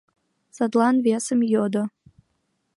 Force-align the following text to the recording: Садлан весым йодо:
Садлан 0.55 0.95
весым 1.05 1.39
йодо: 1.53 1.83